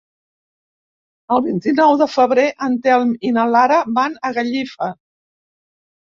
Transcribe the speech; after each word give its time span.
El 1.35 1.43
vint-i-nou 1.47 1.93
de 1.99 2.07
febrer 2.13 2.47
en 2.69 2.79
Telm 2.89 3.13
i 3.31 3.35
na 3.37 3.45
Laura 3.59 3.79
van 4.01 4.19
a 4.31 4.35
Gallifa. 4.41 4.91